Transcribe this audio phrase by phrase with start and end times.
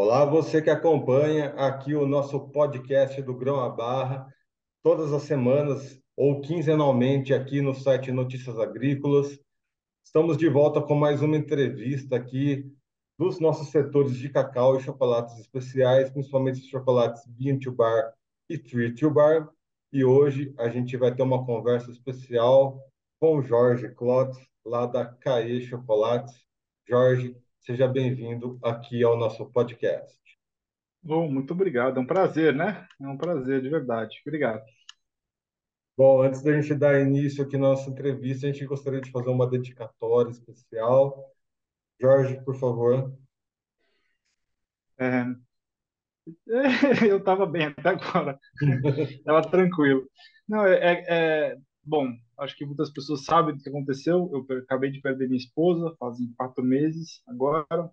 [0.00, 4.32] Olá, você que acompanha aqui o nosso podcast do Grão à Barra,
[4.80, 9.40] todas as semanas ou quinzenalmente aqui no site Notícias Agrícolas.
[10.04, 12.72] Estamos de volta com mais uma entrevista aqui
[13.18, 18.14] dos nossos setores de cacau e chocolates especiais, principalmente os chocolates Bean to Bar
[18.48, 19.50] e Tree to Bar.
[19.92, 22.80] E hoje a gente vai ter uma conversa especial
[23.18, 24.30] com o Jorge Clot,
[24.64, 26.46] lá da CAE Chocolates.
[26.88, 30.18] Jorge, seja bem-vindo aqui ao nosso podcast.
[31.02, 31.98] Bom, muito obrigado.
[31.98, 32.86] É um prazer, né?
[33.00, 34.20] É um prazer, de verdade.
[34.26, 34.62] Obrigado.
[35.96, 39.30] Bom, antes da gente dar início aqui na nossa entrevista, a gente gostaria de fazer
[39.30, 41.24] uma dedicatória especial.
[42.00, 43.12] Jorge, por favor.
[44.98, 45.24] É...
[47.08, 48.38] Eu estava bem até agora.
[49.10, 50.08] Estava tranquilo.
[50.48, 51.56] Não, é, é, é,
[51.88, 54.30] Bom, acho que muitas pessoas sabem o que aconteceu.
[54.30, 57.90] Eu acabei de perder minha esposa, fazem quatro meses agora.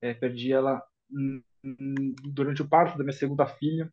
[0.00, 0.80] É, perdi ela
[2.22, 3.92] durante o parto da minha segunda filha.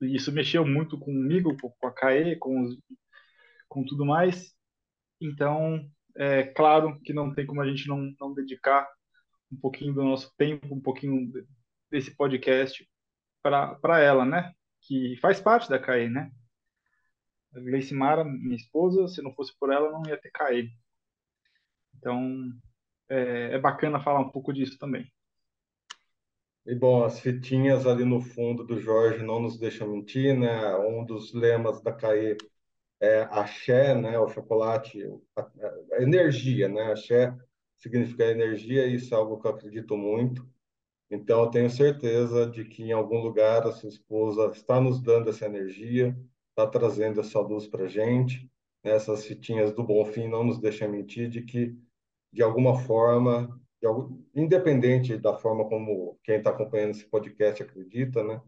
[0.00, 2.78] E isso mexeu muito comigo, com a CAE, com, os,
[3.68, 4.54] com tudo mais.
[5.20, 8.88] Então, é claro que não tem como a gente não, não dedicar
[9.52, 11.30] um pouquinho do nosso tempo, um pouquinho
[11.90, 12.88] desse podcast
[13.42, 14.50] para ela, né?
[14.80, 16.32] Que faz parte da CAE, né?
[17.54, 20.70] A Gleice Mara, minha esposa, se não fosse por ela, não ia ter caído.
[21.96, 22.50] Então,
[23.08, 25.06] é, é bacana falar um pouco disso também.
[26.64, 30.76] E bom, as fitinhas ali no fundo do Jorge não nos deixam mentir, né?
[30.76, 32.36] Um dos lemas da CAE
[33.00, 34.18] é axé, né?
[34.18, 35.02] O chocolate,
[35.36, 35.42] a,
[35.94, 36.92] a energia, né?
[36.92, 37.36] Axé
[37.76, 40.48] significa energia e isso é algo que eu acredito muito.
[41.10, 45.30] Então, eu tenho certeza de que em algum lugar a sua esposa está nos dando
[45.30, 46.16] essa energia,
[46.52, 48.50] está trazendo essa luz para a gente.
[48.84, 51.76] Essas fitinhas do Bonfim não nos deixam mentir de que,
[52.32, 58.22] de alguma forma, de algum, independente da forma como quem está acompanhando esse podcast acredita,
[58.22, 58.40] né?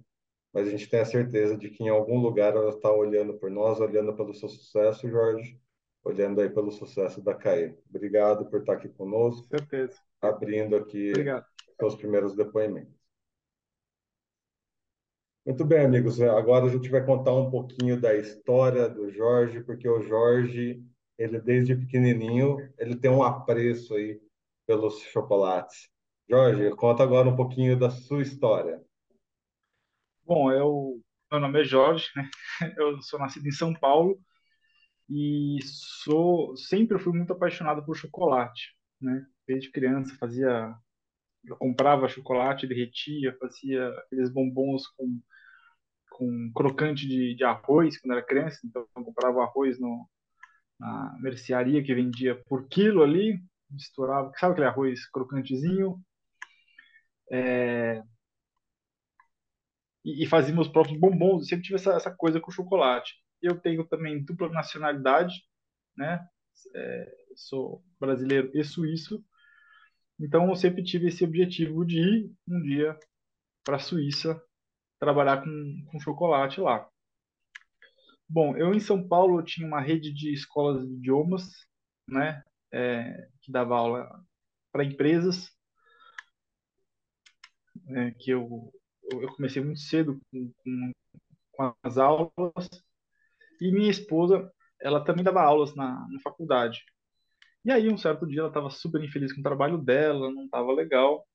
[0.52, 3.50] Mas a gente tem a certeza de que em algum lugar ela está olhando por
[3.50, 5.58] nós, olhando pelo seu sucesso, Jorge,
[6.04, 7.76] olhando aí pelo sucesso da CAE.
[7.88, 9.48] Obrigado por estar aqui conosco.
[9.48, 9.98] Certeza.
[10.20, 11.46] Abrindo aqui Obrigado.
[11.82, 13.03] os primeiros depoimentos.
[15.46, 16.18] Muito bem, amigos.
[16.22, 20.82] Agora a gente vai contar um pouquinho da história do Jorge, porque o Jorge,
[21.18, 24.18] ele desde pequenininho, ele tem um apreço aí
[24.66, 25.90] pelos chocolates.
[26.26, 28.82] Jorge, conta agora um pouquinho da sua história.
[30.24, 30.98] Bom, eu,
[31.30, 32.30] meu nome é Jorge, né?
[32.78, 34.18] Eu sou nascido em São Paulo
[35.10, 35.58] e
[36.02, 39.26] sou sempre fui muito apaixonado por chocolate, né?
[39.46, 40.74] Desde criança fazia
[41.44, 45.20] eu comprava chocolate, derretia, fazia aqueles bombons com
[46.14, 50.08] com crocante de, de arroz quando era criança, então eu comprava arroz no,
[50.78, 56.00] na mercearia que vendia por quilo ali, misturava, sabe aquele arroz crocantezinho?
[57.30, 58.00] É,
[60.04, 63.14] e, e fazia meus próprios bombons, eu sempre tive essa, essa coisa com chocolate.
[63.42, 65.34] Eu tenho também dupla nacionalidade,
[65.96, 66.24] né?
[66.76, 69.24] É, sou brasileiro e suíço,
[70.20, 72.96] então eu sempre tive esse objetivo de ir um dia
[73.64, 74.40] para a Suíça
[75.04, 76.88] trabalhar com, com chocolate lá.
[78.28, 81.44] Bom, eu em São Paulo tinha uma rede de escolas de idiomas,
[82.08, 82.42] né,
[82.72, 84.24] é, que dava aula
[84.72, 85.50] para empresas,
[87.88, 88.72] é, que eu,
[89.10, 90.92] eu comecei muito cedo com, com,
[91.52, 92.68] com, as aulas,
[93.60, 94.50] e minha esposa,
[94.80, 96.82] ela também dava aulas na, na faculdade.
[97.64, 100.72] E aí, um certo dia, ela estava super infeliz com o trabalho dela, não estava
[100.72, 101.26] legal.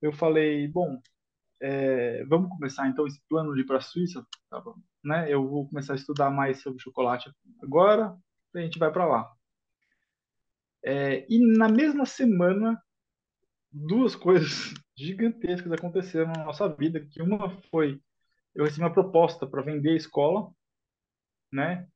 [0.00, 1.00] Eu falei, bom,
[1.60, 4.62] é, vamos começar então esse plano de ir para a Suíça, tá
[5.02, 5.32] né?
[5.32, 7.30] Eu vou começar a estudar mais sobre chocolate
[7.62, 8.16] agora,
[8.54, 9.30] a gente vai para lá.
[10.84, 12.80] É, e na mesma semana,
[13.70, 17.00] duas coisas gigantescas aconteceram na nossa vida.
[17.00, 18.00] Que uma foi
[18.54, 20.50] eu recebi uma proposta para vender a escola,
[21.52, 21.86] né?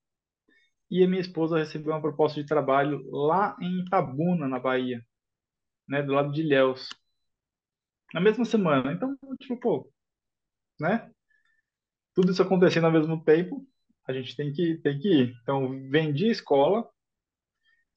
[0.91, 5.05] E a minha esposa recebeu uma proposta de trabalho lá em Itabuna, na Bahia,
[5.89, 6.03] né?
[6.03, 6.89] Do lado de Ilhéus
[8.15, 8.93] na mesma semana.
[8.93, 9.93] Então, tipo, pô,
[10.81, 11.11] né?
[12.15, 13.67] Tudo isso acontecendo ao mesmo tempo,
[14.07, 15.35] a gente tem que, tem que ir.
[15.43, 16.89] Então, vendi a escola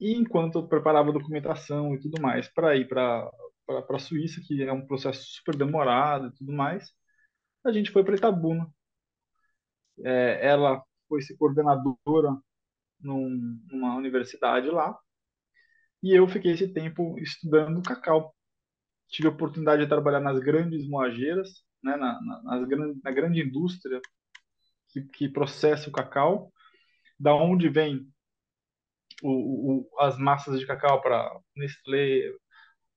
[0.00, 3.30] e enquanto eu preparava a documentação e tudo mais para ir para
[3.68, 6.90] a Suíça, que é um processo super demorado e tudo mais,
[7.64, 8.68] a gente foi para Itabuna.
[10.04, 12.36] É, ela foi ser coordenadora
[13.00, 14.96] num, numa universidade lá
[16.02, 18.35] e eu fiquei esse tempo estudando cacau
[19.08, 22.68] tive a oportunidade de trabalhar nas grandes moageiras, né, na, na, nas,
[23.02, 24.00] na grande indústria
[24.88, 26.52] que, que, processa o cacau,
[27.18, 28.08] da onde vem
[29.22, 32.20] o, o, as massas de cacau para Nestlé,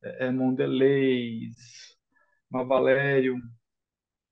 [0.03, 1.55] é, é, Mondelez,
[2.49, 3.37] uma Valério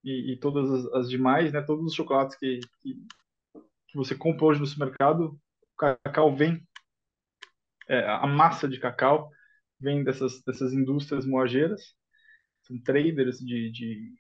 [0.04, 1.62] e, e todas as, as, demais, né?
[1.62, 2.96] Todos os chocolates que, que,
[3.88, 5.40] que você compra hoje no supermercado,
[5.74, 6.66] o cacau vem,
[7.88, 9.32] é, a massa de cacau
[9.80, 11.96] vem dessas, dessas indústrias moageiras,
[12.64, 14.16] são traders de, de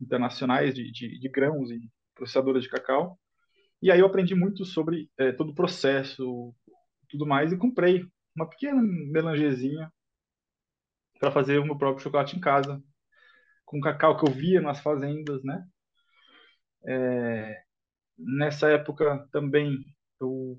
[0.00, 3.18] internacionais de, de, de, grãos e processadoras de cacau.
[3.80, 6.54] E aí eu aprendi muito sobre é, todo o processo,
[7.08, 9.92] tudo mais, e comprei uma pequena melangezinha
[11.20, 12.82] para fazer o meu próprio chocolate em casa,
[13.64, 15.66] com cacau que eu via nas fazendas, né?
[16.86, 17.62] É,
[18.18, 19.84] nessa época também
[20.20, 20.58] eu,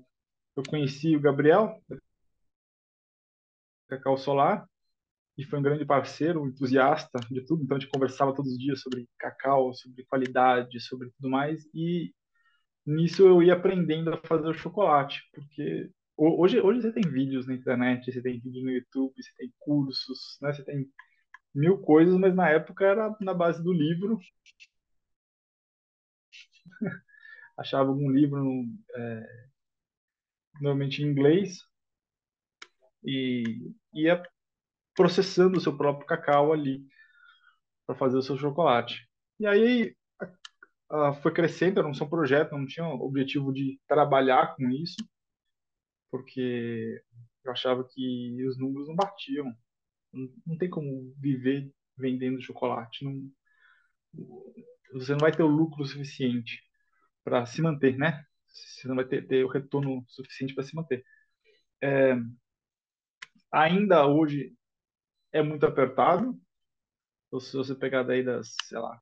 [0.56, 1.80] eu conheci o Gabriel,
[3.88, 4.68] Cacau Solar,
[5.38, 8.58] e foi um grande parceiro, um entusiasta de tudo, então a gente conversava todos os
[8.58, 12.12] dias sobre cacau, sobre qualidade, sobre tudo mais, e
[12.86, 17.54] nisso eu ia aprendendo a fazer o chocolate, porque Hoje, hoje você tem vídeos na
[17.54, 20.50] internet, você tem vídeo no YouTube, você tem cursos, né?
[20.52, 20.90] Você tem
[21.54, 24.18] mil coisas, mas na época era na base do livro.
[27.58, 28.64] Achava algum livro
[28.94, 29.48] é,
[30.60, 31.58] normalmente em inglês
[33.04, 34.22] e ia
[34.94, 36.84] processando o seu próprio cacau ali
[37.86, 39.08] para fazer o seu chocolate.
[39.38, 39.94] E aí
[40.90, 44.70] a, a, foi crescendo, era um só projeto, não tinha o objetivo de trabalhar com
[44.70, 44.96] isso
[46.10, 47.02] porque
[47.44, 49.54] eu achava que os números não batiam.
[50.12, 53.04] Não, não tem como viver vendendo chocolate.
[53.04, 53.30] Não,
[54.94, 56.62] você não vai ter o lucro suficiente
[57.24, 58.24] para se manter, né?
[58.56, 61.04] Você não vai ter, ter o retorno suficiente para se manter.
[61.82, 62.14] É,
[63.52, 64.54] ainda hoje
[65.32, 66.38] é muito apertado.
[67.40, 68.98] Se você pegar daí das, sei lá,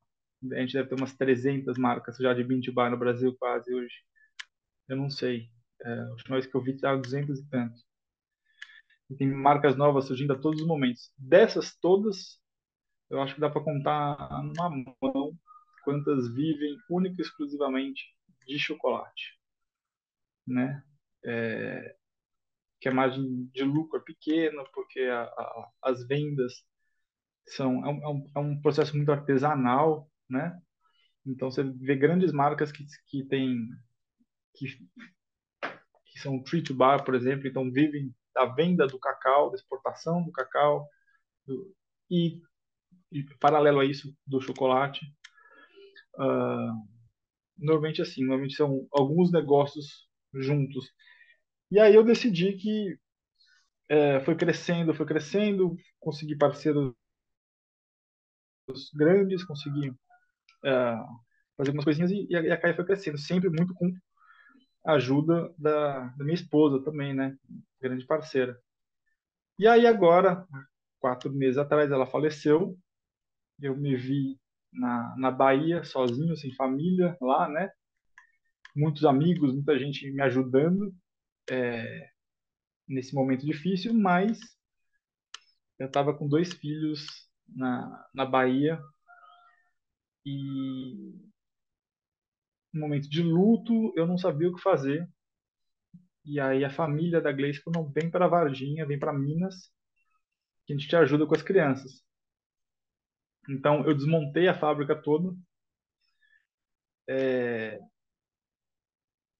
[0.52, 3.94] a gente deve ter umas 300 marcas já de Bean Bar no Brasil quase hoje.
[4.88, 5.48] Eu não sei.
[5.82, 7.84] É, a última vez que eu vi estava 200 e tantos.
[9.10, 11.12] E tem marcas novas surgindo a todos os momentos.
[11.16, 12.40] Dessas todas,
[13.10, 14.70] eu acho que dá para contar numa
[15.00, 15.38] mão
[15.84, 18.02] quantas vivem única e exclusivamente
[18.46, 19.38] de chocolate,
[20.46, 20.82] né?
[21.24, 21.96] É,
[22.80, 26.52] que a margem de lucro é pequena porque a, a, as vendas
[27.48, 30.58] são é um, é um, é processo muito artesanal, né?
[31.26, 33.56] Então você vê grandes marcas que que tem
[34.54, 34.66] que
[36.14, 40.22] que são tree to bar, por exemplo, então vivem da venda do cacau, da exportação
[40.22, 40.88] do cacau
[41.46, 41.74] do,
[42.10, 42.40] e,
[43.12, 45.04] e, paralelo a isso do chocolate.
[46.16, 46.86] Uh,
[47.56, 50.08] normalmente assim, normalmente são alguns negócios
[50.42, 50.92] juntos.
[51.70, 52.98] E aí eu decidi que
[53.88, 56.94] é, foi crescendo, foi crescendo, consegui parceiros
[58.94, 59.94] grandes, consegui
[60.64, 60.96] é,
[61.56, 63.92] fazer algumas coisinhas e, e a Caia foi crescendo, sempre muito com
[64.84, 67.36] ajuda da, da minha esposa também, né?
[67.80, 68.58] Grande parceira.
[69.58, 70.46] E aí agora,
[70.98, 72.76] quatro meses atrás, ela faleceu.
[73.60, 74.38] Eu me vi
[74.72, 77.70] na, na Bahia, sozinho, sem família, lá, né?
[78.74, 80.94] Muitos amigos, muita gente me ajudando
[81.50, 82.10] é,
[82.88, 84.38] nesse momento difícil, mas
[85.78, 87.06] eu estava com dois filhos
[87.48, 88.80] na, na Bahia
[90.26, 91.14] e
[92.74, 95.08] um momento de luto, eu não sabia o que fazer.
[96.24, 99.70] E aí a família da Gleice falou, não, vem para Varginha, vem para Minas,
[100.66, 102.02] que a gente te ajuda com as crianças.
[103.48, 105.36] Então eu desmontei a fábrica toda,
[107.08, 107.78] é...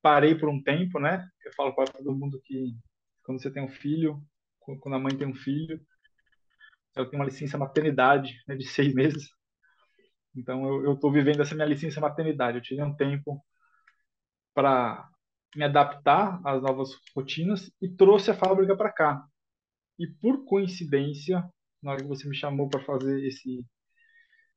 [0.04, 1.26] parei por um tempo, né?
[1.42, 2.76] Eu falo para todo mundo que
[3.22, 4.22] quando você tem um filho,
[4.60, 5.80] quando a mãe tem um filho,
[6.94, 9.30] ela tem uma licença maternidade né, de seis meses.
[10.36, 12.58] Então eu estou vivendo essa minha licença maternidade.
[12.58, 13.42] Eu tirei um tempo
[14.52, 15.08] para
[15.56, 19.26] me adaptar às novas rotinas e trouxe a fábrica para cá.
[19.98, 21.42] E por coincidência,
[21.82, 23.64] na hora que você me chamou para fazer esse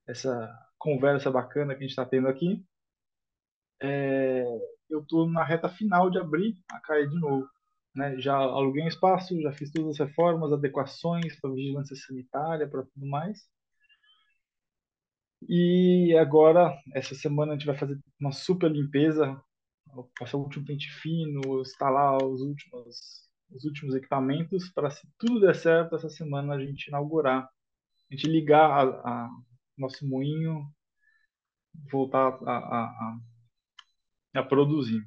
[0.07, 2.63] essa conversa bacana que a gente está tendo aqui,
[3.81, 4.43] é,
[4.89, 7.47] eu estou na reta final de abrir a CAE de novo.
[7.95, 8.19] Né?
[8.19, 13.07] Já aluguei um espaço, já fiz todas as reformas, adequações para vigilância sanitária, para tudo
[13.07, 13.39] mais.
[15.47, 19.39] E agora, essa semana, a gente vai fazer uma super limpeza,
[20.19, 25.55] passar o último pente fino, instalar os últimos, os últimos equipamentos, para se tudo der
[25.55, 29.29] certo, essa semana a gente inaugurar, a gente ligar a
[29.77, 30.67] nosso moinho,
[31.91, 33.19] voltar a, a, a,
[34.37, 35.03] a produzir.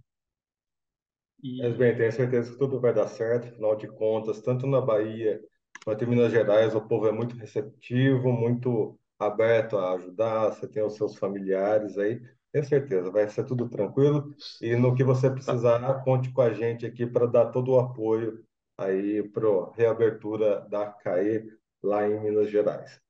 [1.42, 1.58] E...
[1.62, 5.40] Mas bem, tenho certeza que tudo vai dar certo, afinal de contas, tanto na Bahia
[5.84, 10.82] quanto em Minas Gerais, o povo é muito receptivo, muito aberto a ajudar, você tem
[10.82, 12.20] os seus familiares aí,
[12.52, 14.34] tenho certeza, vai ser tudo tranquilo.
[14.60, 18.44] E no que você precisar, conte com a gente aqui para dar todo o apoio
[18.76, 21.44] aí para a reabertura da CAE
[21.82, 23.00] lá em Minas Gerais.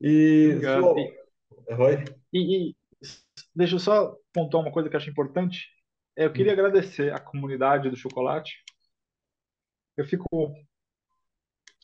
[0.00, 0.82] E, Obrigado.
[0.82, 0.94] sua...
[1.78, 2.04] Oi?
[2.32, 2.76] E, e,
[3.54, 5.68] deixa eu só pontuar uma coisa que eu acho importante.
[6.16, 8.52] É, eu queria agradecer à comunidade do chocolate.
[9.96, 10.54] Eu fico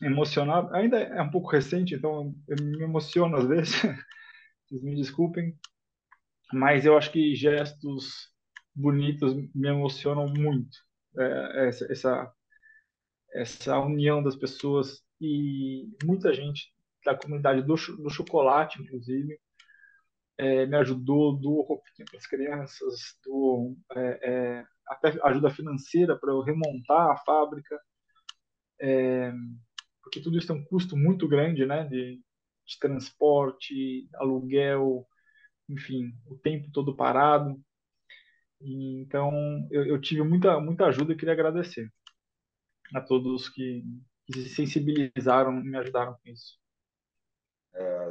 [0.02, 0.74] emocionado.
[0.74, 3.74] Ainda é um pouco recente, então eu me emociono às vezes.
[4.68, 5.58] Vocês me desculpem.
[6.52, 8.30] Mas eu acho que gestos
[8.74, 10.76] bonitos me emocionam muito.
[11.18, 12.32] É, essa, essa,
[13.32, 16.72] essa união das pessoas e muita gente
[17.04, 19.38] da comunidade do, do chocolate, inclusive,
[20.38, 26.32] é, me ajudou, do roupinha para as crianças, do, é, é, até ajuda financeira para
[26.32, 27.80] eu remontar a fábrica,
[28.80, 29.32] é,
[30.02, 32.20] porque tudo isso tem um custo muito grande, né, de,
[32.66, 35.06] de transporte, aluguel,
[35.68, 37.60] enfim, o tempo todo parado.
[38.60, 39.32] E, então,
[39.70, 41.90] eu, eu, tive muita, muita ajuda e queria agradecer
[42.94, 43.84] a todos que,
[44.26, 46.58] que se sensibilizaram e me ajudaram com isso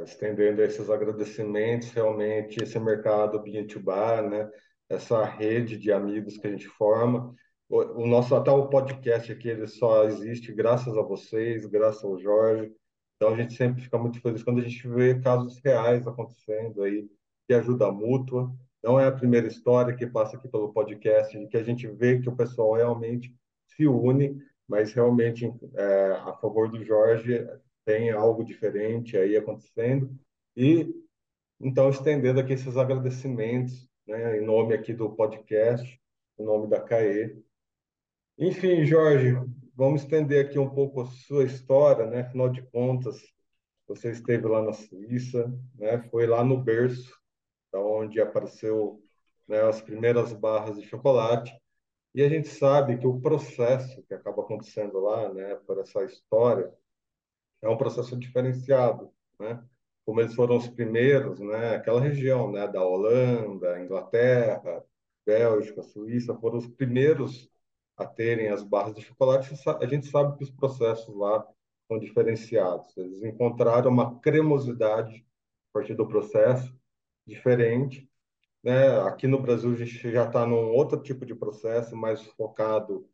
[0.04, 4.50] estendendo esses agradecimentos, realmente, esse mercado B2B, né?
[4.88, 7.34] essa rede de amigos que a gente forma.
[7.68, 12.18] O, o, nosso até o podcast aqui ele só existe graças a vocês, graças ao
[12.18, 12.72] Jorge.
[13.16, 17.08] Então a gente sempre fica muito feliz quando a gente vê casos reais acontecendo aí
[17.48, 18.52] de ajuda mútua.
[18.84, 22.20] Não é a primeira história que passa aqui pelo podcast de que a gente vê
[22.20, 23.34] que o pessoal realmente
[23.66, 27.44] se une, mas realmente é, a favor do Jorge
[27.86, 30.10] tem algo diferente aí acontecendo.
[30.54, 30.92] E
[31.58, 35.98] então estendendo aqui esses agradecimentos, né, em nome aqui do podcast,
[36.38, 37.42] em nome da CAE.
[38.36, 39.34] Enfim, Jorge,
[39.74, 42.20] vamos estender aqui um pouco a sua história, né?
[42.20, 43.16] Afinal de contas,
[43.86, 46.02] você esteve lá na Suíça, né?
[46.10, 47.16] Foi lá no berço,
[47.72, 49.02] da onde apareceu
[49.48, 51.56] né, as primeiras barras de chocolate.
[52.14, 56.72] E a gente sabe que o processo que acaba acontecendo lá, né, por essa história,
[57.62, 59.62] é um processo diferenciado, né?
[60.04, 61.74] Como eles foram os primeiros, né?
[61.76, 62.66] Aquela região, né?
[62.68, 64.84] Da Holanda, Inglaterra,
[65.24, 67.50] Bélgica, Suíça, foram os primeiros
[67.96, 69.54] a terem as barras de chocolate.
[69.80, 71.46] A gente sabe que os processos lá
[71.88, 72.96] são diferenciados.
[72.96, 75.26] Eles encontraram uma cremosidade
[75.70, 76.74] a partir do processo
[77.26, 78.08] diferente.
[78.62, 79.00] Né?
[79.00, 83.08] Aqui no Brasil a gente já está num outro tipo de processo, mais focado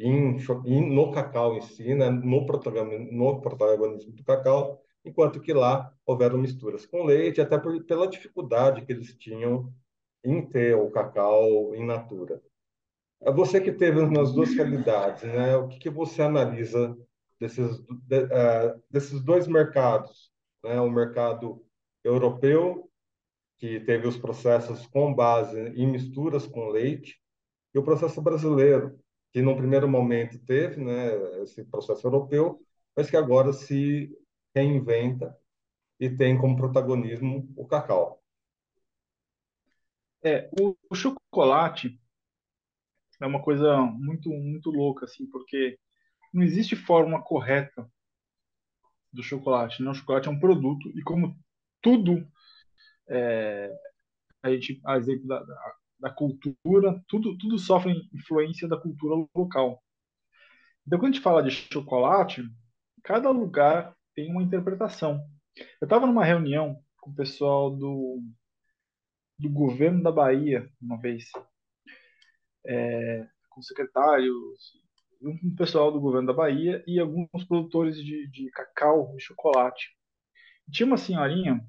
[0.00, 5.52] em, em, no cacau em si, né, no, protagonismo, no protagonismo do cacau, enquanto que
[5.52, 9.72] lá houveram misturas com leite, até por, pela dificuldade que eles tinham
[10.24, 12.42] em ter o cacau in natura.
[13.22, 15.56] É você que teve nas duas realidades, né?
[15.56, 16.96] O que, que você analisa
[17.38, 20.30] desses, de, uh, desses dois mercados,
[20.64, 20.80] né?
[20.80, 21.62] O mercado
[22.02, 22.90] europeu
[23.58, 27.20] que teve os processos com base em misturas com leite
[27.74, 28.98] e o processo brasileiro
[29.32, 32.60] que no primeiro momento teve né, esse processo europeu,
[32.96, 34.10] mas que agora se
[34.54, 35.36] reinventa
[35.98, 38.22] e tem como protagonismo o cacau.
[40.22, 41.98] É, o, o chocolate
[43.20, 45.78] é uma coisa muito muito louca assim, porque
[46.32, 47.90] não existe forma correta
[49.12, 49.82] do chocolate.
[49.82, 49.90] Né?
[49.90, 51.38] O chocolate é um produto e como
[51.80, 52.26] tudo
[53.08, 53.72] é,
[54.42, 59.82] a gente a exemplo da, da cultura, tudo, tudo sofre influência da cultura local.
[60.86, 62.42] Então, quando a gente fala de chocolate,
[63.02, 65.20] cada lugar tem uma interpretação.
[65.80, 68.22] Eu estava numa reunião com o pessoal do,
[69.38, 71.24] do governo da Bahia, uma vez,
[72.64, 74.80] é, com secretários,
[75.22, 79.90] um pessoal do governo da Bahia e alguns produtores de, de cacau e chocolate.
[80.72, 81.60] tinha uma senhorinha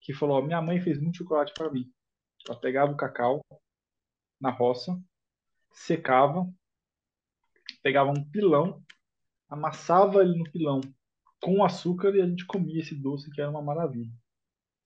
[0.00, 1.90] que falou: Minha mãe fez muito chocolate para mim.
[2.46, 3.44] Ela pegava o cacau
[4.40, 5.00] na roça,
[5.72, 6.48] secava,
[7.82, 8.82] pegava um pilão,
[9.48, 10.80] amassava ele no pilão
[11.40, 14.12] com açúcar e a gente comia esse doce que era uma maravilha.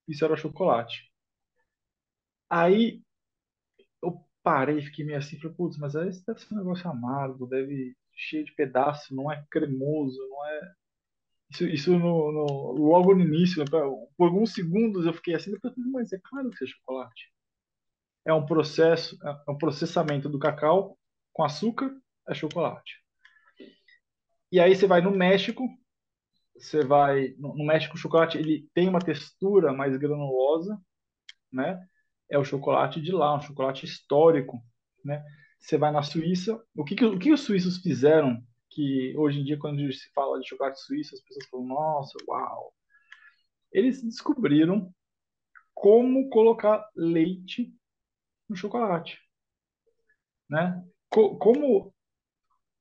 [0.09, 1.11] Isso era chocolate.
[2.51, 3.03] Aí
[4.03, 7.97] eu parei fiquei meio assim, falei, putz, mas esse deve ser um negócio amargo, deve
[8.15, 10.75] cheio de pedaço, não é cremoso, não é.
[11.51, 15.55] Isso, isso no, no, logo no início, né, por alguns segundos eu fiquei assim,
[15.93, 17.33] mas é claro que é chocolate
[18.25, 20.99] é um processo, é um processamento do cacau
[21.33, 21.91] com açúcar
[22.29, 23.03] é chocolate.
[24.51, 25.67] E aí você vai no México,
[26.57, 30.79] você vai no México o chocolate ele tem uma textura mais granulosa,
[31.51, 31.81] né?
[32.31, 34.63] É o chocolate de lá, um chocolate histórico,
[35.05, 35.25] né?
[35.59, 39.59] Você vai na Suíça, o que, o que os suíços fizeram que hoje em dia
[39.59, 42.73] quando se fala de chocolate suíço as pessoas falam nossa, uau.
[43.73, 44.93] Eles descobriram
[45.75, 47.73] como colocar leite
[48.53, 49.19] no chocolate.
[50.49, 50.83] Né?
[51.09, 51.93] Co como,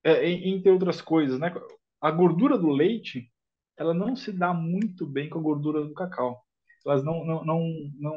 [0.03, 1.53] é, entre outras coisas, né?
[1.99, 3.31] a gordura do leite
[3.77, 6.45] ela não se dá muito bem com a gordura do cacau.
[6.85, 7.63] Elas não, não, não,
[7.97, 8.15] não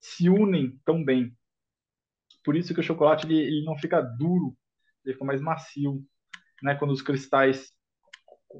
[0.00, 1.36] se unem tão bem.
[2.44, 4.56] Por isso que o chocolate ele, ele não fica duro,
[5.04, 6.02] ele fica mais macio.
[6.62, 6.74] Né?
[6.76, 7.72] Quando os cristais,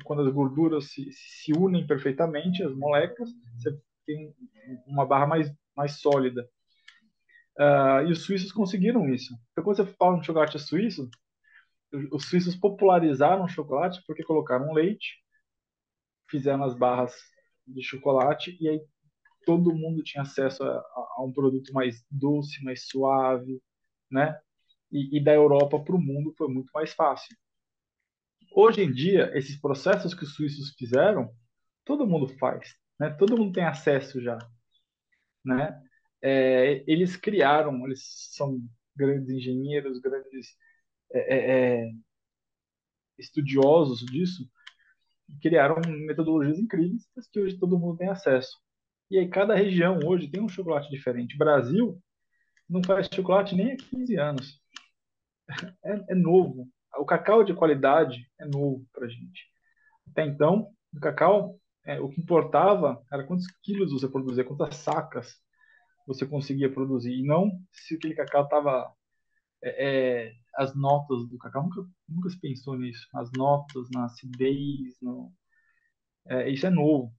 [0.04, 4.34] quando as gorduras se, se unem perfeitamente, as moléculas, você tem
[4.86, 6.48] uma barra mais, mais sólida.
[7.58, 9.34] Uh, e os suíços conseguiram isso.
[9.52, 11.08] Então, quando você fala de chocolate suíço,
[12.10, 15.22] os suíços popularizaram o chocolate porque colocaram leite,
[16.30, 17.14] fizeram as barras
[17.66, 18.80] de chocolate e aí
[19.44, 20.82] todo mundo tinha acesso a,
[21.16, 23.60] a um produto mais doce, mais suave,
[24.10, 24.38] né?
[24.90, 27.36] E, e da Europa para o mundo foi muito mais fácil.
[28.54, 31.34] Hoje em dia, esses processos que os suíços fizeram,
[31.84, 33.10] todo mundo faz, né?
[33.10, 34.38] Todo mundo tem acesso já,
[35.44, 35.78] né?
[36.22, 38.60] É, eles criaram, eles são
[38.94, 40.56] grandes engenheiros, grandes
[41.12, 41.90] é, é, é
[43.18, 44.48] estudiosos disso,
[45.40, 48.58] criaram metodologias incríveis que hoje todo mundo tem acesso.
[49.10, 51.36] E aí cada região hoje tem um chocolate diferente.
[51.36, 52.00] Brasil
[52.68, 54.62] não faz chocolate nem há 15 anos.
[55.84, 56.68] É, é novo.
[56.96, 59.42] O cacau de qualidade é novo para gente.
[60.08, 65.36] Até então, o cacau, é, o que importava era quantos quilos você produzia, quantas sacas
[66.06, 67.12] você conseguia produzir.
[67.12, 68.92] E não se aquele cacau estava
[69.62, 73.06] é, é, as notas do cacau, nunca, nunca se pensou nisso.
[73.14, 75.32] As notas, na acidez, no,
[76.26, 77.14] é, isso é novo.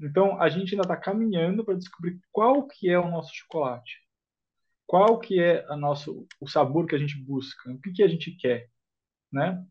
[0.00, 4.04] Então, a gente ainda está caminhando para descobrir qual que é o nosso chocolate.
[4.86, 8.08] Qual que é a nosso, o sabor que a gente busca, o que, que a
[8.08, 8.68] gente quer,
[9.32, 9.64] né?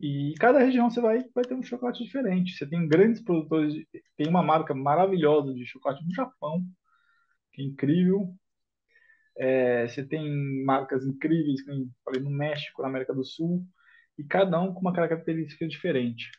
[0.00, 2.56] E cada região você vai, vai ter um chocolate diferente.
[2.56, 6.64] Você tem grandes produtores, de, tem uma marca maravilhosa de chocolate no Japão,
[7.62, 8.34] incrível.
[9.36, 13.66] É, você tem marcas incríveis, como falei, no México, na América do Sul,
[14.18, 16.30] e cada um com uma característica diferente.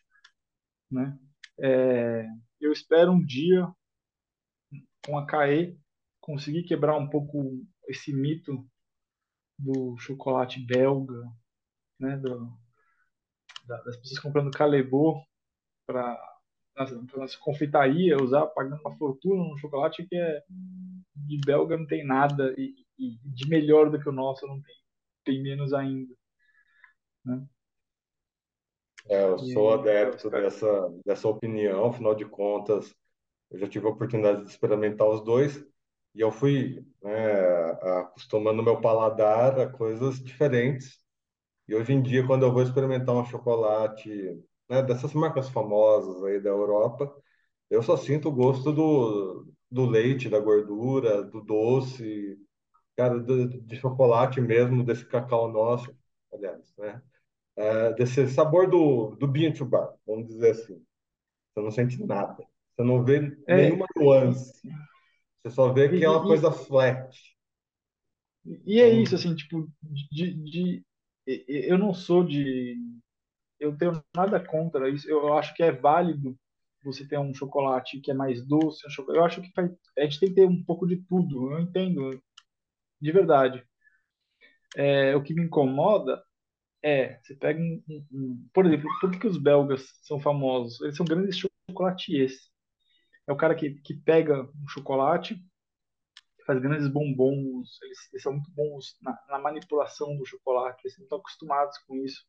[0.89, 1.17] Né?
[1.59, 2.27] É,
[2.59, 3.67] eu espero um dia,
[5.05, 5.77] com a CAE,
[6.19, 8.65] conseguir quebrar um pouco esse mito
[9.57, 11.23] do chocolate belga,
[11.99, 12.51] né, do,
[13.67, 15.23] das pessoas comprando Calebô
[15.85, 16.19] para
[16.75, 20.43] nas confeitaria, usar, pagando uma fortuna no chocolate que é
[21.15, 24.75] de belga não tem nada e, e de melhor do que o nosso não tem,
[25.25, 26.13] tem menos ainda.
[27.25, 27.45] Né?
[29.09, 32.93] É, eu sou adepto dessa, dessa opinião, afinal de contas,
[33.49, 35.57] eu já tive a oportunidade de experimentar os dois
[36.13, 40.99] e eu fui né, acostumando meu paladar a coisas diferentes.
[41.67, 44.09] E hoje em dia, quando eu vou experimentar um chocolate
[44.69, 47.13] né, dessas marcas famosas aí da Europa,
[47.69, 52.37] eu só sinto o gosto do, do leite, da gordura, do doce,
[52.95, 55.95] cara, do, de chocolate mesmo, desse cacau nosso,
[56.33, 57.01] aliás, né?
[57.55, 60.83] É, desse sabor do, do bean to bar, vamos dizer assim.
[61.53, 62.45] Você não sente nada.
[62.71, 63.55] Você não vê é.
[63.55, 64.61] nenhuma nuance.
[65.43, 67.17] Você só vê que é uma coisa flat.
[68.65, 70.83] E é isso, assim, tipo, de, de,
[71.47, 72.77] eu não sou de.
[73.59, 75.07] Eu tenho nada contra isso.
[75.09, 76.35] Eu acho que é válido
[76.83, 78.85] você ter um chocolate que é mais doce.
[78.87, 79.61] Um chocolate, eu acho que
[79.99, 81.51] a gente tem que ter um pouco de tudo.
[81.51, 82.21] Eu entendo,
[83.01, 83.63] de verdade.
[84.75, 86.23] É, o que me incomoda
[86.83, 90.81] é, você pega um, um, um, por exemplo, por que, os belgas são famosos?
[90.81, 91.37] Eles são grandes
[91.69, 92.49] chocolatiers.
[93.27, 95.39] É o cara que, que pega um chocolate,
[96.45, 101.19] faz grandes bombons, eles, eles são muito bons na, na, manipulação do chocolate, eles estão
[101.19, 102.25] acostumados com isso.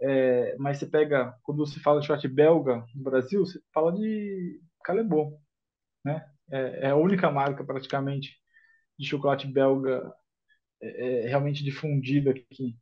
[0.00, 4.60] É, mas você pega, quando você fala de chocolate belga no Brasil, você fala de
[4.84, 5.38] Calebon,
[6.04, 6.26] né?
[6.50, 8.36] É, é a única marca praticamente
[8.98, 10.12] de chocolate belga
[10.82, 12.76] é, é realmente difundida aqui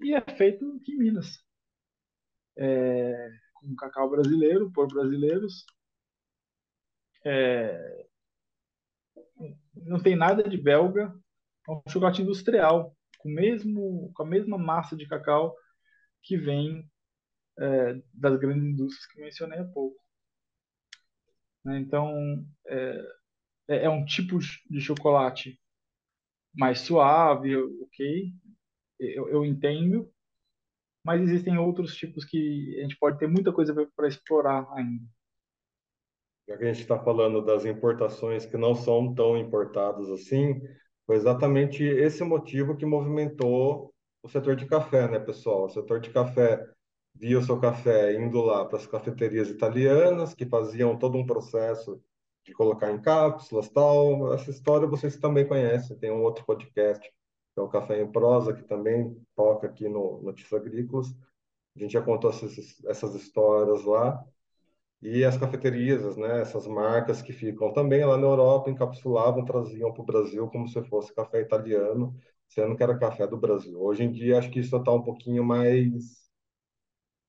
[0.00, 1.38] e é feito em Minas.
[2.58, 5.64] É, com cacau brasileiro, por brasileiros.
[7.24, 8.06] É,
[9.74, 11.14] não tem nada de belga,
[11.68, 15.54] é um chocolate industrial, com, mesmo, com a mesma massa de cacau
[16.26, 16.90] que vem
[17.58, 19.96] é, das grandes indústrias que mencionei há pouco.
[21.64, 21.78] Né?
[21.78, 23.06] Então, é,
[23.68, 25.58] é, é um tipo de chocolate
[26.52, 28.32] mais suave, ok,
[28.98, 30.10] eu, eu entendo,
[31.04, 35.04] mas existem outros tipos que a gente pode ter muita coisa para explorar ainda.
[36.48, 40.60] Já que a gente está falando das importações que não são tão importadas assim,
[41.04, 43.94] foi exatamente esse motivo que movimentou
[44.26, 45.66] o setor de café, né, pessoal?
[45.66, 46.68] O setor de café
[47.14, 52.02] via o seu café indo lá para as cafeterias italianas, que faziam todo um processo
[52.44, 54.34] de colocar em cápsulas tal.
[54.34, 58.52] Essa história vocês também conhecem, tem um outro podcast que é o Café em Prosa,
[58.52, 61.06] que também toca aqui no Notícias Agrícolas.
[61.76, 64.22] A gente já contou essas, essas histórias lá.
[65.00, 70.02] E as cafeterias, né, essas marcas que ficam também lá na Europa, encapsulavam, traziam para
[70.02, 72.14] o Brasil como se fosse café italiano,
[72.48, 73.80] sendo que era café do Brasil.
[73.80, 76.26] Hoje em dia, acho que isso está um pouquinho mais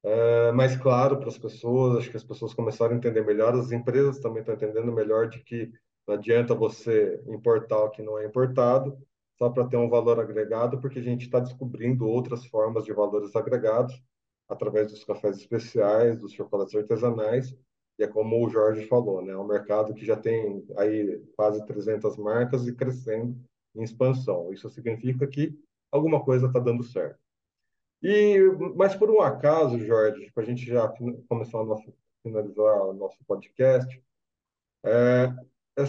[0.03, 3.71] é mais claro para as pessoas, acho que as pessoas começaram a entender melhor, as
[3.71, 5.71] empresas também estão entendendo melhor de que
[6.07, 8.97] não adianta você importar o que não é importado,
[9.37, 13.35] só para ter um valor agregado, porque a gente está descobrindo outras formas de valores
[13.35, 14.01] agregados
[14.47, 17.53] através dos cafés especiais, dos chocolates artesanais,
[17.99, 19.33] e é como o Jorge falou, né?
[19.33, 23.37] É um mercado que já tem aí quase 300 marcas e crescendo
[23.77, 24.51] em expansão.
[24.51, 25.57] Isso significa que
[25.91, 27.19] alguma coisa está dando certo.
[28.01, 28.37] E,
[28.75, 30.87] mas por um acaso, Jorge, para a gente já
[31.27, 34.01] começar a nossa, finalizar o nosso podcast,
[34.85, 35.33] é,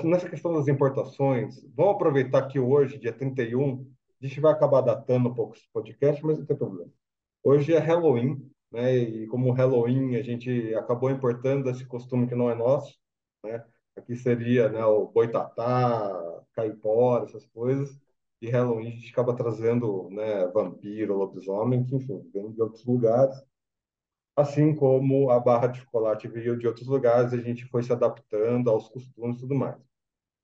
[0.05, 3.87] nessa questão das importações, vamos aproveitar que hoje, dia 31,
[4.21, 6.91] a gente vai acabar datando um pouco esse podcast, mas não tem problema.
[7.43, 8.97] Hoje é Halloween, né?
[8.97, 12.99] E como Halloween a gente acabou importando esse costume que não é nosso,
[13.45, 13.65] né?
[13.99, 17.99] Aqui seria, né, o boitatá, caipora, essas coisas
[18.41, 23.37] de Halloween a gente acaba trazendo, né, vampiro, lobisomem, que, enfim, vem de outros lugares.
[24.37, 28.71] Assim como a barra de chocolate veio de outros lugares, a gente foi se adaptando
[28.71, 29.77] aos costumes e tudo mais.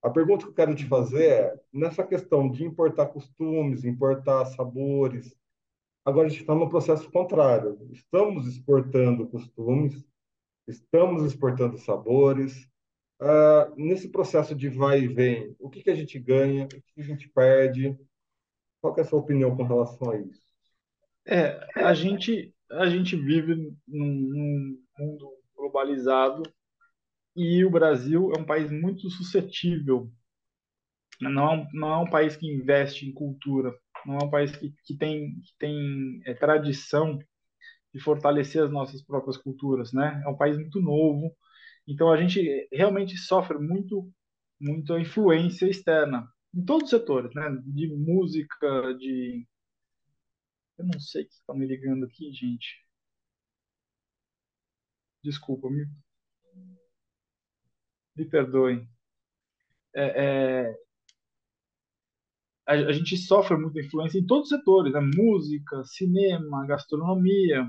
[0.03, 5.33] A pergunta que eu quero te fazer é, nessa questão de importar costumes, importar sabores,
[6.03, 7.79] agora a gente está no processo contrário.
[7.91, 10.05] Estamos exportando costumes,
[10.67, 12.69] estamos exportando sabores,
[13.19, 16.81] Uh, nesse processo de vai e vem, o que, que a gente ganha, o que,
[16.97, 17.97] a gente perde?
[18.81, 20.41] Qual é a sua opinião com relação a isso?
[21.25, 23.55] É, a gente, a gente vive
[23.87, 26.43] num, num mundo globalizado
[27.35, 30.11] e o Brasil é um país muito suscetível.
[31.19, 33.73] Não é um, não é um país que investe em cultura,
[34.05, 37.17] não é um país que, que tem, que tem é, tradição
[37.93, 40.21] de fortalecer as nossas próprias culturas, né?
[40.25, 41.33] É um país muito novo,
[41.87, 44.11] então a gente realmente sofre muito,
[44.59, 47.49] muita influência externa em todos os setores, né?
[47.65, 49.45] De música, de
[50.77, 52.85] eu não sei que está me ligando aqui, gente.
[55.23, 55.85] Desculpa, me,
[58.15, 58.87] me perdoem.
[59.93, 60.75] É, é,
[62.67, 64.99] a, a, gente sofre muita influência em todos os setores, né?
[64.99, 67.65] música, cinema, gastronomia.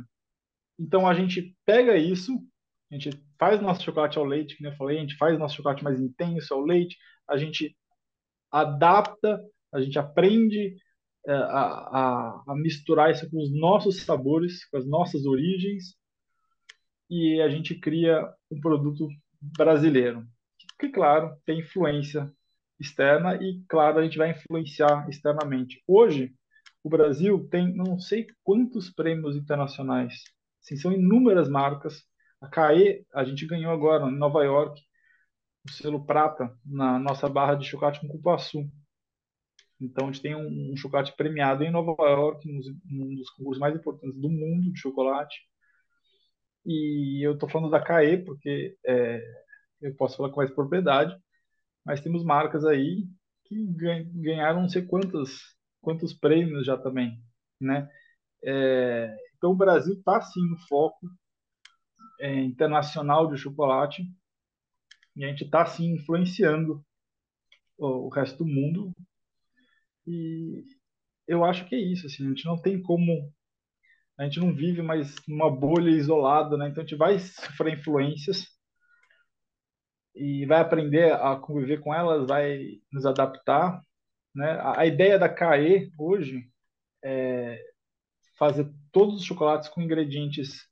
[0.79, 2.33] Então a gente pega isso
[2.91, 5.83] a gente faz nosso chocolate ao leite, como eu falei, a gente faz nosso chocolate
[5.83, 6.97] mais intenso ao leite,
[7.29, 7.77] a gente
[8.51, 10.77] adapta, a gente aprende
[11.27, 15.97] é, a, a, a, misturar isso com os nossos sabores, com as nossas origens,
[17.11, 19.09] e a gente cria um produto
[19.41, 20.25] brasileiro,
[20.79, 22.31] que, claro, tem influência
[22.79, 25.83] externa e, claro, a gente vai influenciar externamente.
[25.87, 26.35] Hoje,
[26.85, 30.23] o Brasil tem não sei quantos prêmios internacionais,
[30.63, 32.05] assim, são inúmeras marcas
[32.41, 34.81] a CAE, a gente ganhou agora em Nova York
[35.65, 38.71] o selo prata na nossa barra de chocolate com cupuaçu.
[39.81, 43.75] Então a gente tem um, um chocolate premiado em Nova York, um dos concursos mais
[43.75, 45.37] importantes do mundo de chocolate.
[46.65, 49.23] E eu estou falando da CAE porque é,
[49.81, 51.17] eu posso falar com mais propriedade,
[51.85, 53.07] mas temos marcas aí
[53.45, 53.57] que
[54.15, 55.41] ganharam não sei quantos,
[55.81, 57.23] quantos prêmios já também,
[57.61, 57.89] né?
[58.43, 61.07] É, então o Brasil está sim no foco
[62.21, 64.03] é, internacional de chocolate.
[65.15, 66.85] E a gente está assim influenciando
[67.79, 68.93] o, o, resto do mundo.
[70.07, 70.65] E
[71.27, 73.33] eu acho que é isso assim a gente não tem como
[74.19, 76.69] a gente não vive mais numa bolha isolada né?
[76.69, 78.47] Então a gente vai sofrer influências
[80.15, 83.83] e vai aprender a conviver com elas vai nos adaptar
[84.35, 84.53] né?
[84.61, 86.49] A, a ideia da CAE hoje
[87.05, 87.61] é
[88.39, 90.69] fazer todos os chocolates com ingredientes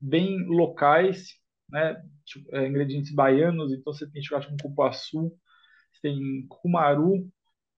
[0.00, 1.34] bem locais,
[1.70, 2.02] né?
[2.24, 5.30] Tipo, é, ingredientes baianos, então você tem chocolate com cupuaçu,
[5.92, 7.28] você tem cumaru,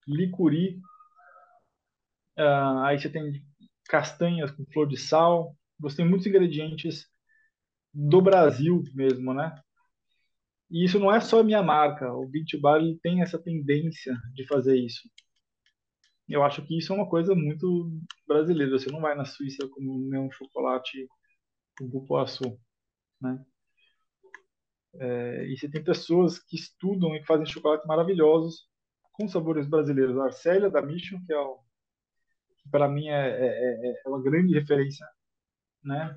[0.07, 0.81] licuri,
[2.39, 3.45] uh, aí você tem
[3.89, 7.07] castanhas com flor de sal, você tem muitos ingredientes
[7.93, 9.61] do Brasil mesmo, né?
[10.71, 14.47] E isso não é só a minha marca, o Beach Bar tem essa tendência de
[14.47, 15.09] fazer isso.
[16.29, 17.91] Eu acho que isso é uma coisa muito
[18.27, 18.79] brasileira.
[18.79, 21.09] Você não vai na Suíça comer um chocolate
[21.81, 22.59] o cupuaçu,
[23.21, 23.45] né?
[24.95, 28.69] É, e você tem pessoas que estudam e fazem chocolates maravilhosos
[29.13, 30.19] com sabores brasileiros.
[30.19, 31.37] A Arcélia da Mission, que é
[32.71, 35.07] para mim é, é, é, é, uma grande referência,
[35.83, 36.17] né?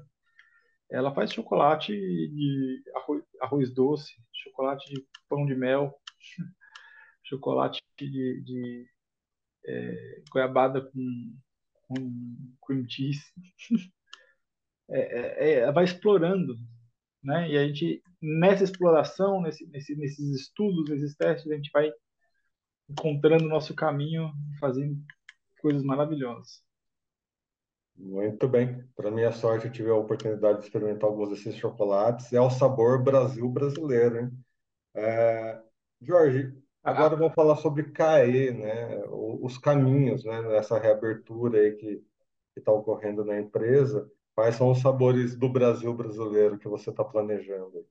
[0.89, 5.93] Ela faz chocolate de arroz, arroz doce, chocolate de pão de mel,
[7.23, 8.87] chocolate de, de
[9.65, 11.37] é, goiabada com,
[11.87, 13.23] com cream cheese.
[14.89, 16.55] é, é, vai explorando,
[17.23, 17.49] né?
[17.49, 21.91] E a gente nessa exploração, nesse, nesse, nesses estudos, nesses testes, a gente vai
[22.89, 24.97] encontrando o nosso caminho, fazendo
[25.59, 26.63] coisas maravilhosas.
[27.95, 28.83] Muito bem.
[28.95, 32.31] Para minha sorte, eu tive a oportunidade de experimentar alguns desses chocolates.
[32.33, 34.31] É o sabor Brasil brasileiro, hein?
[34.95, 35.61] É...
[36.01, 37.17] Jorge, agora ah.
[37.17, 39.03] vamos falar sobre CAE, né?
[39.09, 40.41] Os caminhos, né?
[40.41, 42.03] Nessa reabertura aí que
[42.55, 44.09] está ocorrendo na empresa.
[44.35, 47.85] Quais são os sabores do Brasil brasileiro que você está planejando?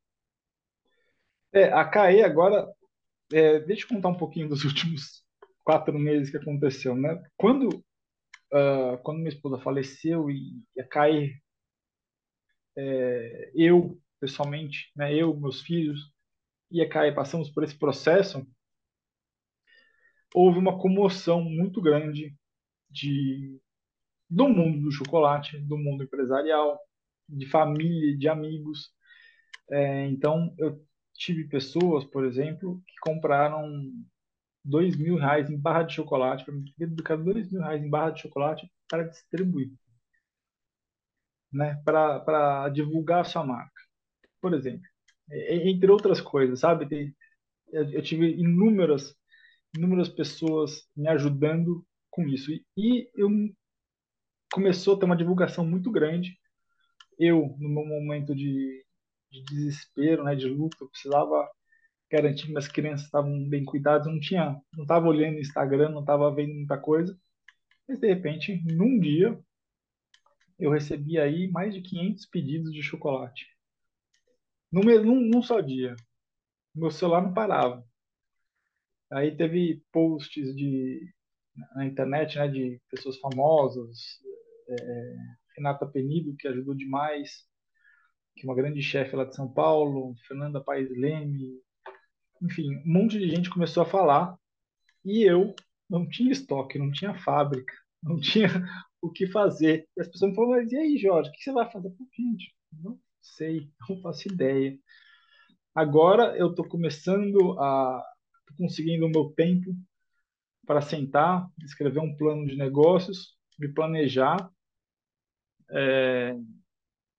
[1.53, 2.67] É, a CAE agora,
[3.33, 5.25] é, deixa eu contar um pouquinho dos últimos
[5.63, 7.23] quatro meses que aconteceu, né?
[7.37, 11.41] Quando, uh, quando minha esposa faleceu e ia cair,
[12.77, 16.13] é, eu, pessoalmente, né, eu, meus filhos,
[16.71, 18.47] ia cair, passamos por esse processo,
[20.35, 22.35] houve uma comoção muito grande
[22.91, 23.61] de
[24.33, 26.81] do mundo do chocolate, do mundo empresarial,
[27.29, 28.91] de família, de amigos.
[29.71, 30.83] É, então, eu
[31.15, 33.93] tive pessoas, por exemplo, que compraram
[34.65, 38.11] dois mil reais em barra de chocolate, para me educar dois mil reais em barra
[38.11, 39.71] de chocolate para distribuir,
[41.53, 41.81] né?
[41.85, 43.83] para divulgar a sua marca,
[44.41, 44.87] por exemplo.
[45.31, 46.89] Entre outras coisas, sabe?
[46.89, 47.15] Tem,
[47.71, 49.15] eu tive inúmeras,
[49.77, 52.51] inúmeras pessoas me ajudando com isso.
[52.77, 53.31] E eu
[54.53, 56.39] começou a ter uma divulgação muito grande.
[57.19, 58.85] Eu, no meu momento de,
[59.31, 61.51] de desespero, né, de luta, precisava
[62.11, 66.01] garantir que minhas crianças estavam bem cuidadas, não tinha, não estava olhando no Instagram, não
[66.01, 67.19] estava vendo muita coisa.
[67.89, 69.39] Mas de repente, num dia,
[70.59, 73.47] eu recebi aí mais de 500 pedidos de chocolate.
[74.71, 75.97] Num, num, num só dia.
[76.75, 77.85] Meu celular não parava.
[79.11, 81.13] Aí teve posts de
[81.75, 84.19] na internet, né, de pessoas famosas,
[84.69, 85.17] é,
[85.57, 87.47] Renata Penido, que ajudou demais,
[88.37, 91.61] que é uma grande chefe lá de São Paulo, Fernanda Paes Leme,
[92.43, 94.37] enfim, um monte de gente começou a falar
[95.05, 95.55] e eu
[95.89, 97.73] não tinha estoque, não tinha fábrica,
[98.03, 98.49] não tinha
[99.01, 99.87] o que fazer.
[99.97, 101.91] E as pessoas me falaram, mas e aí, Jorge, o que você vai fazer?
[101.91, 104.79] Falei, gente, não sei, não faço ideia.
[105.75, 108.03] Agora eu estou começando a.
[108.47, 109.75] Tô conseguindo o meu tempo
[110.67, 114.51] para sentar, escrever um plano de negócios, me planejar.
[115.71, 116.37] É,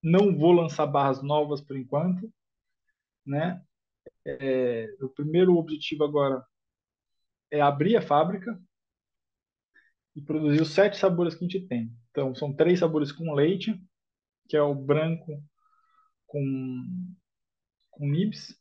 [0.02, 2.32] não vou lançar barras novas por enquanto,
[3.26, 3.64] né?
[4.26, 6.46] É, o primeiro objetivo agora
[7.52, 8.60] é abrir a fábrica
[10.16, 11.92] e produzir os sete sabores que a gente tem.
[12.12, 13.82] Então, são três sabores com leite,
[14.48, 15.44] que é o branco
[16.28, 17.16] com,
[17.92, 18.56] com nibs,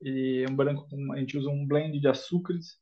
[0.00, 2.78] e um branco com, a gente usa um blend de açúcares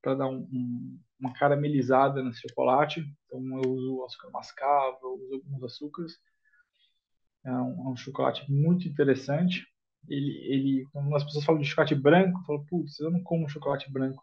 [0.00, 3.04] para dar um, um, uma caramelizada no chocolate.
[3.26, 6.12] Então eu uso açúcar mascavo, eu uso alguns açúcares.
[7.44, 9.66] É um, é um chocolate muito interessante.
[10.08, 13.90] Ele, ele, quando as pessoas falam de chocolate branco, falo, putz, eu não como chocolate
[13.90, 14.22] branco.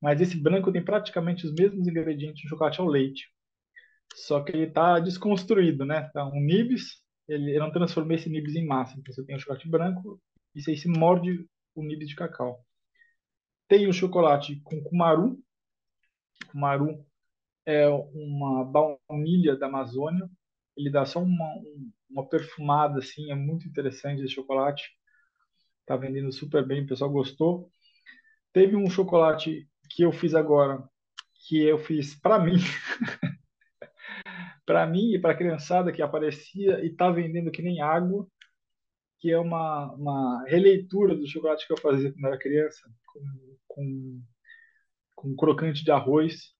[0.00, 3.26] Mas esse branco tem praticamente os mesmos ingredientes do chocolate ao leite.
[4.14, 6.06] Só que ele está desconstruído, né?
[6.08, 8.98] Então, um nibs, ele, eu não transformei esse nibs em massa.
[8.98, 10.20] Então você tem o chocolate branco
[10.54, 12.64] e você se morde o nibs de cacau.
[13.68, 15.38] Tem o chocolate com cumaru.
[16.50, 17.04] Cumaru
[17.66, 20.28] é uma baunilha da Amazônia.
[20.74, 21.54] Ele dá só uma,
[22.10, 24.88] uma perfumada assim, é muito interessante esse chocolate.
[25.84, 27.70] Tá vendendo super bem, o pessoal gostou.
[28.54, 30.82] Teve um chocolate que eu fiz agora,
[31.46, 32.56] que eu fiz para mim.
[34.64, 38.26] para mim e para a criançada que aparecia e tá vendendo que nem água,
[39.18, 44.22] que é uma, uma releitura do chocolate que eu fazia quando era criança, com com,
[45.14, 46.52] com crocante de arroz.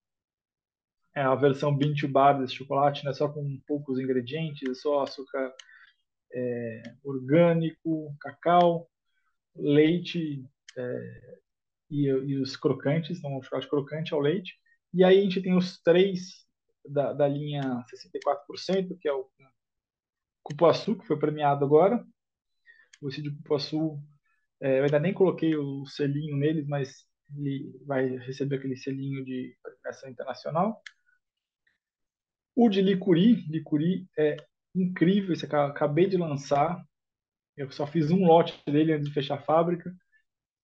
[1.16, 3.12] É a versão bean to bar desse chocolate, né?
[3.12, 5.52] só com poucos ingredientes, só açúcar
[6.32, 8.88] é, orgânico, cacau,
[9.56, 10.44] leite
[10.76, 11.38] é,
[11.90, 14.54] e, e, os crocantes, então o chocolate crocante ao leite.
[14.94, 16.46] E aí a gente tem os três
[16.88, 19.28] da, da linha 64%, que é o
[20.42, 22.06] cupuaçu, que foi premiado agora.
[23.00, 24.00] O de cupuaçu,
[24.60, 29.56] é, eu ainda nem coloquei o selinho neles, mas ele vai receber aquele selinho de
[29.62, 30.82] premiação internacional.
[32.56, 34.36] O de Licuri, Licuri é
[34.74, 36.82] incrível, esse acabei de lançar.
[37.56, 39.94] Eu só fiz um lote dele antes de fechar a fábrica.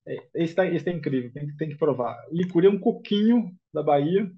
[0.07, 2.17] É, esse, tá, esse é incrível, tem, tem que provar.
[2.31, 4.31] Licuri é um coquinho da Bahia.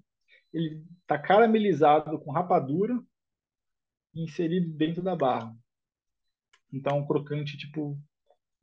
[0.52, 2.98] Ele está caramelizado com rapadura
[4.14, 5.54] e inserido dentro da barra.
[6.72, 7.98] Então, um crocante tipo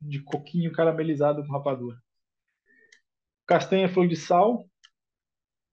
[0.04, 1.98] de coquinho caramelizado com rapadura.
[3.46, 4.68] Castanha flor de sal,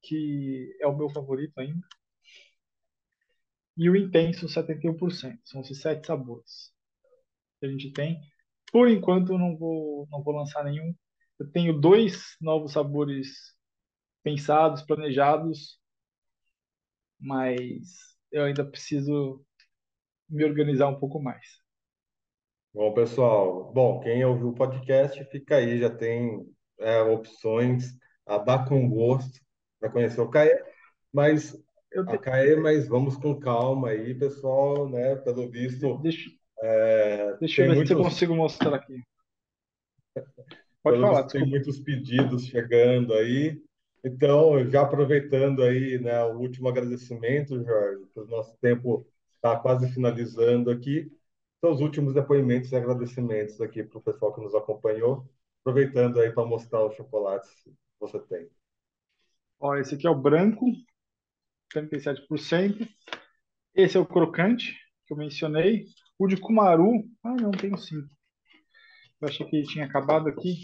[0.04, 1.88] que é o meu favorito ainda.
[3.78, 5.39] e o intenso 71%.
[5.46, 6.72] São esses sete sabores
[7.60, 8.20] que a gente tem.
[8.72, 10.96] Por enquanto, não vou, não vou lançar nenhum.
[11.39, 13.56] Eu tenho dois novos sabores
[14.24, 15.80] pensados, planejados,
[17.20, 19.46] mas eu ainda preciso
[20.30, 21.61] me organizar um pouco mais.
[22.73, 26.47] Bom, pessoal, bom, quem ouviu o podcast, fica aí, já tem
[26.79, 27.93] é, opções
[28.25, 29.41] a dar com gosto
[29.77, 30.57] para conhecer o CAE,
[31.12, 31.53] mas
[31.91, 35.17] Eu a CAE, mas vamos com calma aí, pessoal, né?
[35.17, 36.29] Pelo visto, Deixa,
[36.62, 39.01] é, deixa eu ver se eu muitos, consigo mostrar aqui.
[40.81, 43.62] Pode pelo falar, tem muitos pedidos chegando aí.
[44.01, 49.05] Então, já aproveitando aí, né, o último agradecimento, Jorge, que o nosso tempo
[49.36, 51.12] está quase finalizando aqui.
[51.62, 55.30] São os últimos depoimentos e agradecimentos aqui para o pessoal que nos acompanhou.
[55.62, 58.50] Aproveitando aí para mostrar os chocolates que você tem.
[59.60, 60.65] Ó, esse aqui é o branco,
[61.71, 62.89] 37%.
[63.76, 65.86] Esse é o crocante, que eu mencionei.
[66.17, 68.02] O de Kumaru, ah, não, tenho sim.
[69.21, 70.62] Eu achei que tinha acabado aqui.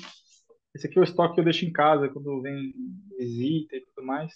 [0.73, 2.73] Esse aqui é o estoque que eu deixo em casa quando vem
[3.19, 4.33] visita e tudo mais.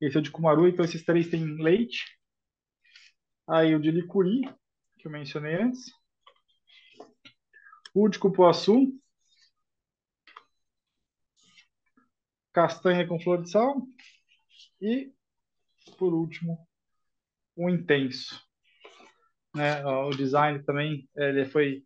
[0.00, 2.02] Esse é o de Kumaru, então esses três têm leite.
[3.46, 4.42] Aí o de licuri,
[5.02, 5.92] que eu mencionei antes.
[7.92, 8.98] O de cupuaçu.
[12.52, 13.82] Castanha com flor de sal.
[14.80, 15.12] E,
[15.98, 16.66] por último,
[17.56, 18.40] o intenso.
[19.54, 19.84] Né?
[19.84, 21.84] O design também ele foi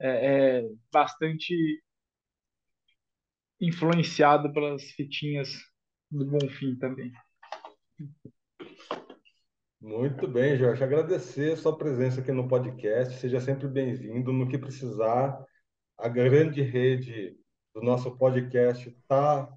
[0.00, 1.54] é, é, bastante
[3.60, 5.50] influenciado pelas fitinhas
[6.10, 7.12] do Bonfim também.
[9.80, 10.82] Muito bem, Jorge.
[10.82, 13.16] Agradecer sua presença aqui no podcast.
[13.20, 14.32] Seja sempre bem-vindo.
[14.32, 15.40] No que precisar,
[15.96, 17.38] a grande rede
[17.72, 19.48] do nosso podcast está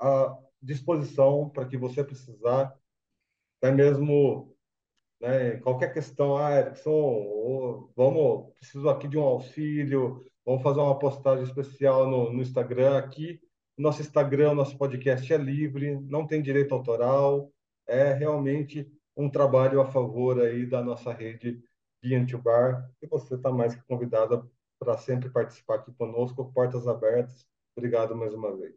[0.00, 2.74] à disposição para que você precisar,
[3.58, 4.56] até mesmo
[5.20, 11.44] né, qualquer questão, ah, Erickson, vamos, preciso aqui de um auxílio, vamos fazer uma postagem
[11.44, 13.38] especial no, no Instagram aqui.
[13.76, 17.52] Nosso Instagram, nosso podcast é livre, não tem direito autoral,
[17.86, 21.60] é realmente um trabalho a favor aí da nossa rede
[22.00, 24.46] Bean Bar, e você está mais que convidada
[24.78, 27.44] para sempre participar aqui conosco, portas abertas.
[27.76, 28.76] Obrigado mais uma vez.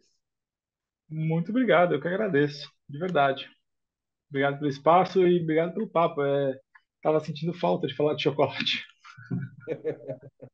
[1.08, 3.47] Muito obrigado, eu que agradeço, de verdade.
[4.30, 6.23] Obrigado pelo espaço e obrigado pelo papo.
[6.23, 6.60] É,
[7.04, 8.84] tava sentindo falta de falar de chocolate.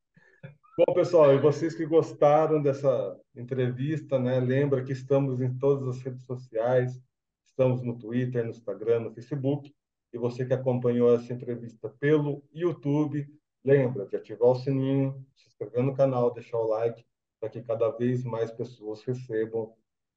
[0.77, 4.39] Bom, pessoal, e vocês que gostaram dessa entrevista, né?
[4.39, 7.01] Lembra que estamos em todas as redes sociais,
[7.45, 9.73] estamos no Twitter, no Instagram, no Facebook.
[10.13, 13.27] E você que acompanhou essa entrevista pelo YouTube,
[13.63, 17.05] lembra de ativar o sininho, se inscrever no canal, deixar o like,
[17.39, 19.75] para que cada vez mais pessoas recebam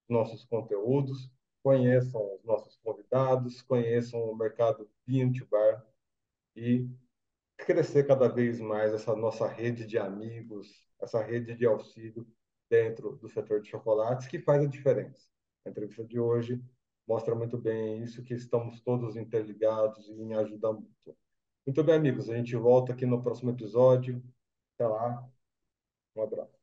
[0.08, 1.30] nossos conteúdos,
[1.62, 5.84] conheçam os nossos convidados, conheçam o mercado Bean Bar
[6.56, 6.88] e
[7.56, 12.26] crescer cada vez mais essa nossa rede de amigos, essa rede de auxílio
[12.68, 15.28] dentro do setor de chocolates, que faz a diferença.
[15.64, 16.62] A entrevista de hoje
[17.10, 21.16] mostra muito bem isso, que estamos todos interligados e em ajuda mútua.
[21.66, 24.22] Muito bem, amigos, a gente volta aqui no próximo episódio.
[24.76, 25.28] Até lá.
[26.14, 26.59] Um abraço.